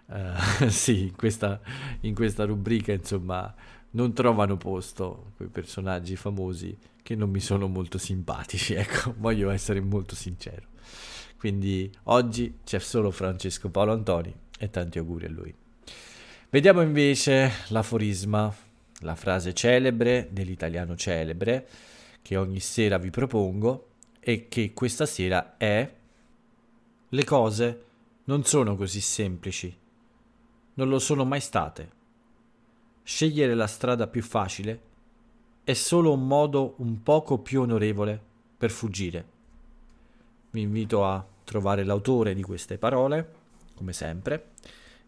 Uh, 0.08 0.68
sì, 0.70 1.04
in 1.04 1.16
questa, 1.16 1.60
in 2.02 2.16
questa 2.16 2.46
rubrica 2.46 2.94
insomma 2.94 3.54
non 3.92 4.14
trovano 4.14 4.58
posto 4.58 5.32
quei 5.36 5.50
personaggi 5.50 6.16
famosi 6.16 6.78
che 7.02 7.16
non 7.16 7.30
mi 7.30 7.40
sono 7.40 7.68
molto 7.68 7.98
simpatici, 7.98 8.74
ecco, 8.76 9.14
voglio 9.18 9.50
essere 9.50 9.80
molto 9.80 10.16
sincero. 10.16 10.68
Quindi 11.38 11.90
oggi 12.04 12.60
c'è 12.64 12.80
solo 12.80 13.12
Francesco 13.12 13.70
Paolo 13.70 13.94
Antoni 13.94 14.34
e 14.58 14.70
tanti 14.70 14.98
auguri 14.98 15.26
a 15.26 15.30
lui. 15.30 15.54
Vediamo 16.50 16.82
invece 16.82 17.52
l'aforisma, 17.68 18.54
la 19.02 19.16
frase 19.16 19.54
celebre 19.54 20.28
dell'italiano 20.32 20.96
celebre, 20.96 21.68
che 22.22 22.36
ogni 22.36 22.60
sera 22.60 22.98
vi 22.98 23.10
propongo 23.10 23.88
e 24.20 24.48
che 24.50 24.74
questa 24.74 25.06
sera 25.06 25.56
è 25.58 25.94
le 27.10 27.24
cose 27.24 27.84
non 28.26 28.44
sono 28.44 28.76
così 28.76 29.00
semplici, 29.00 29.74
non 30.78 30.90
lo 30.90 31.00
sono 31.00 31.26
mai 31.26 31.42
state. 31.42 31.92
Scegliere 33.04 33.54
la 33.54 33.68
strada 33.68 34.08
più 34.08 34.22
facile 34.22 34.82
è 35.64 35.74
solo 35.74 36.14
un 36.14 36.26
modo 36.28 36.76
un 36.78 37.02
poco 37.04 37.40
più 37.40 37.62
onorevole 37.62 38.20
per 38.58 38.70
fuggire. 38.70 39.26
Vi 40.52 40.62
invito 40.62 41.06
a 41.06 41.26
trovare 41.44 41.84
l'autore 41.84 42.34
di 42.34 42.44
queste 42.44 42.78
parole, 42.78 43.34
come 43.76 43.94
sempre, 43.94 44.52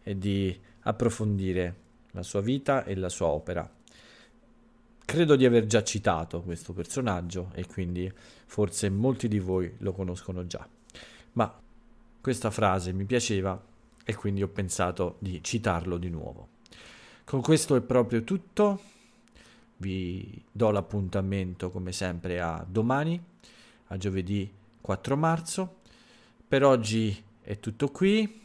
e 0.02 0.18
di 0.18 0.58
approfondire 0.82 1.76
la 2.12 2.22
sua 2.22 2.40
vita 2.40 2.84
e 2.84 2.96
la 2.96 3.08
sua 3.08 3.28
opera. 3.28 3.68
Credo 5.04 5.36
di 5.36 5.44
aver 5.44 5.66
già 5.66 5.82
citato 5.82 6.42
questo 6.42 6.72
personaggio 6.72 7.50
e 7.54 7.66
quindi 7.66 8.10
forse 8.46 8.90
molti 8.90 9.28
di 9.28 9.38
voi 9.38 9.72
lo 9.78 9.92
conoscono 9.92 10.46
già, 10.46 10.66
ma 11.32 11.60
questa 12.20 12.50
frase 12.50 12.92
mi 12.92 13.04
piaceva 13.04 13.60
e 14.04 14.14
quindi 14.14 14.42
ho 14.42 14.48
pensato 14.48 15.16
di 15.18 15.42
citarlo 15.42 15.96
di 15.98 16.08
nuovo. 16.08 16.48
Con 17.24 17.40
questo 17.40 17.76
è 17.76 17.80
proprio 17.80 18.24
tutto, 18.24 18.80
vi 19.78 20.42
do 20.50 20.70
l'appuntamento 20.70 21.70
come 21.70 21.92
sempre 21.92 22.40
a 22.40 22.64
domani, 22.68 23.22
a 23.86 23.96
giovedì 23.96 24.50
4 24.80 25.16
marzo. 25.16 25.76
Per 26.46 26.64
oggi 26.64 27.22
è 27.42 27.58
tutto 27.60 27.88
qui, 27.90 28.40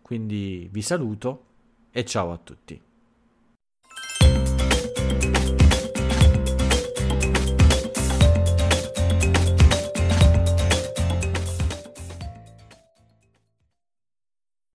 quindi 0.00 0.68
vi 0.70 0.82
saluto 0.82 1.44
e 1.90 2.04
ciao 2.04 2.32
a 2.32 2.38
tutti. 2.38 2.89